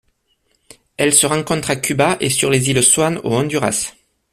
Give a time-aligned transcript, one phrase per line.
[0.97, 3.93] Elle se rencontre à Cuba et sur les îles Swan au Honduras.